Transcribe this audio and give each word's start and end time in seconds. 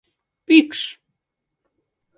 Пӱкш! 0.45 0.79